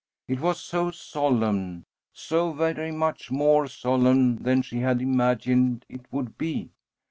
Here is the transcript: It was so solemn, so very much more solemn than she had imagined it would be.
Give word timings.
It 0.27 0.39
was 0.39 0.59
so 0.59 0.89
solemn, 0.89 1.85
so 2.11 2.53
very 2.53 2.91
much 2.91 3.29
more 3.29 3.67
solemn 3.67 4.37
than 4.37 4.63
she 4.63 4.79
had 4.79 4.99
imagined 4.99 5.85
it 5.87 6.11
would 6.11 6.39
be. 6.39 6.71